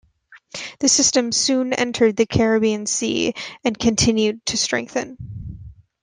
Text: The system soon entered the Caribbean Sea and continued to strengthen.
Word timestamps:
The 0.79 0.89
system 0.89 1.31
soon 1.31 1.73
entered 1.73 2.15
the 2.17 2.25
Caribbean 2.25 2.87
Sea 2.87 3.35
and 3.63 3.77
continued 3.77 4.43
to 4.47 4.57
strengthen. 4.57 5.15